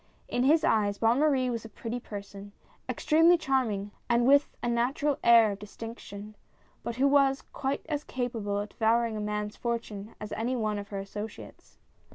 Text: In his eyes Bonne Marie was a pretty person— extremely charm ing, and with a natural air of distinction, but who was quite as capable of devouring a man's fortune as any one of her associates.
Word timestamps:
In 0.27 0.41
his 0.45 0.63
eyes 0.63 0.97
Bonne 0.97 1.19
Marie 1.19 1.51
was 1.51 1.63
a 1.63 1.69
pretty 1.69 1.99
person— 1.99 2.53
extremely 2.89 3.37
charm 3.37 3.69
ing, 3.69 3.91
and 4.09 4.25
with 4.25 4.57
a 4.63 4.67
natural 4.67 5.19
air 5.23 5.51
of 5.51 5.59
distinction, 5.59 6.35
but 6.81 6.95
who 6.95 7.07
was 7.07 7.43
quite 7.43 7.85
as 7.87 8.03
capable 8.03 8.57
of 8.57 8.69
devouring 8.69 9.15
a 9.15 9.19
man's 9.21 9.55
fortune 9.57 10.15
as 10.19 10.31
any 10.31 10.55
one 10.55 10.79
of 10.79 10.87
her 10.87 10.97
associates. 10.97 11.77